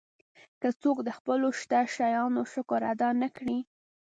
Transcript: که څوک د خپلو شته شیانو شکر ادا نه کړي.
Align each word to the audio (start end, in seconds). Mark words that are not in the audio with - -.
که 0.61 0.69
څوک 0.81 0.97
د 1.03 1.09
خپلو 1.17 1.47
شته 1.61 1.79
شیانو 1.93 2.41
شکر 2.53 2.81
ادا 2.91 3.09
نه 3.21 3.29
کړي. 3.37 3.59